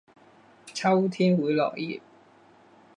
[0.73, 2.01] 秋天会落叶。